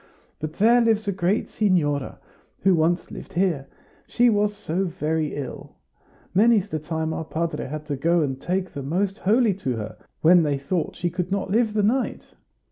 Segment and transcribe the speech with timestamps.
[0.39, 2.17] But there lives a great signora,
[2.61, 3.67] who once lived here;
[4.07, 5.75] she was so very ill!
[6.33, 9.97] Many's the time our padre had to go and take the Most Holy to her,
[10.21, 12.33] when they thought she could not live the night.